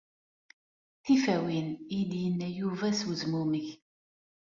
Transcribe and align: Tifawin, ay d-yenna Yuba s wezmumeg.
Tifawin, 1.05 1.67
ay 1.97 2.01
d-yenna 2.11 2.49
Yuba 2.57 2.87
s 2.99 3.01
wezmumeg. 3.07 3.67